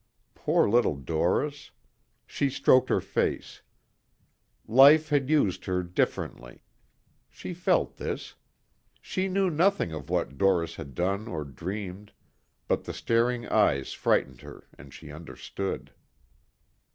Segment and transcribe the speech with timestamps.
[0.33, 1.69] Poor little Doris.
[2.25, 3.61] She stroked her face.
[4.67, 6.63] Life had used her differently.
[7.29, 8.33] She felt this.
[8.99, 12.13] She knew nothing of what Doris had done or dreamed,
[12.67, 15.93] but the staring eyes frightened her and she understood.